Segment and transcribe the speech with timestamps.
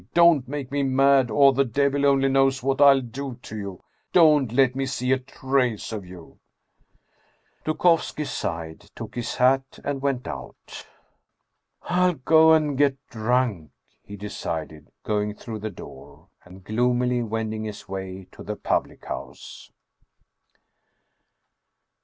[0.15, 3.83] Don't make me mad, or the devil only knows what I'll do to you!
[4.11, 6.39] Don't let me see a trace of you!"
[7.65, 10.87] Dukovski sighed, took his hat, and went out."
[11.83, 13.69] I'll go and get drunk,"
[14.01, 19.71] he decided, going through the door, and gloomily wending his way to the public house.